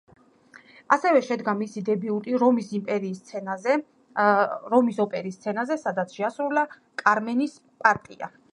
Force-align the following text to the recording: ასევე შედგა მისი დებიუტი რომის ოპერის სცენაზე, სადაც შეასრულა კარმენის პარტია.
ასევე 0.95 1.19
შედგა 1.25 1.53
მისი 1.59 1.83
დებიუტი 1.89 2.33
რომის 2.43 2.71
ოპერის 5.05 5.37
სცენაზე, 5.41 5.77
სადაც 5.83 6.17
შეასრულა 6.21 6.65
კარმენის 7.03 7.59
პარტია. 7.85 8.35